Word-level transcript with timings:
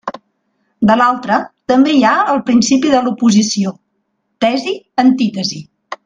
De 0.91 0.95
l'altra, 1.01 1.35
també 1.73 1.91
hi 1.97 2.01
ha 2.11 2.15
el 2.35 2.41
principi 2.49 2.93
de 2.95 3.01
l'oposició: 3.07 3.73
tesi-antítesi. 4.47 5.61